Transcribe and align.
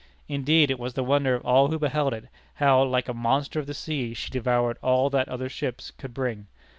Indeed, 0.27 0.71
it 0.71 0.79
was 0.79 0.95
the 0.95 1.03
wonder 1.03 1.35
of 1.35 1.45
all 1.45 1.67
who 1.67 1.77
beheld 1.77 2.11
it, 2.15 2.27
how, 2.55 2.81
like 2.81 3.07
a 3.07 3.13
monster 3.13 3.59
of 3.59 3.67
the 3.67 3.75
sea, 3.75 4.15
she 4.15 4.31
devoured 4.31 4.79
all 4.81 5.11
that 5.11 5.29
other 5.29 5.47
ships 5.47 5.91
could 5.91 6.11
bring. 6.11 6.47